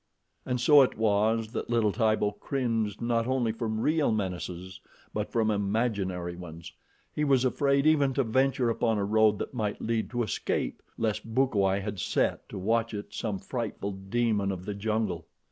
And 0.47 0.59
so 0.59 0.81
it 0.81 0.97
was 0.97 1.51
that 1.51 1.69
little 1.69 1.91
Tibo 1.91 2.31
cringed 2.39 3.01
not 3.01 3.27
only 3.27 3.51
from 3.51 3.79
real 3.79 4.11
menaces 4.11 4.79
but 5.13 5.31
from 5.31 5.51
imaginary 5.51 6.35
ones. 6.35 6.71
He 7.13 7.23
was 7.23 7.45
afraid 7.45 7.85
even 7.85 8.11
to 8.15 8.23
venture 8.23 8.71
upon 8.71 8.97
a 8.97 9.05
road 9.05 9.37
that 9.37 9.53
might 9.53 9.79
lead 9.79 10.09
to 10.09 10.23
escape, 10.23 10.81
lest 10.97 11.35
Bukawai 11.35 11.81
had 11.81 11.99
set 11.99 12.49
to 12.49 12.57
watch 12.57 12.95
it 12.95 13.13
some 13.13 13.37
frightful 13.37 13.91
demon 13.91 14.51
of 14.51 14.65
the 14.65 14.73
jungle. 14.73 15.27